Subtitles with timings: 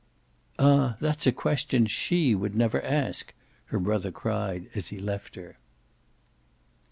[0.57, 5.59] "Ah that's a question SHE would never ask!" her brother cried as he left her.